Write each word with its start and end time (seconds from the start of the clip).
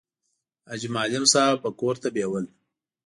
حاجي 0.67 0.87
معلم 0.95 1.25
صاحب 1.33 1.57
به 1.63 1.69
کور 1.79 1.95
ته 2.01 2.07
بېول. 2.15 2.45